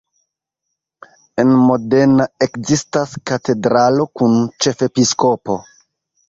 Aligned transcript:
En 1.43 1.51
Modena 1.65 2.25
ekzistas 2.45 3.13
katedralo 3.33 4.09
kun 4.21 4.41
ĉefepiskopo. 4.67 5.61